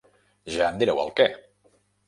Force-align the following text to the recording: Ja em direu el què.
Ja 0.55 0.63
em 0.71 0.81
direu 0.81 1.03
el 1.05 1.13
què. 1.21 1.31